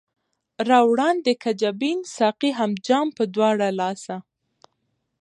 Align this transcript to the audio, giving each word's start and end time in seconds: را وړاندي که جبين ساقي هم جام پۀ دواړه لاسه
را 0.69 0.79
وړاندي 0.91 1.33
که 1.43 1.51
جبين 1.61 1.99
ساقي 2.17 2.51
هم 2.59 2.71
جام 2.87 3.07
پۀ 3.17 3.23
دواړه 3.33 3.67
لاسه 3.79 4.15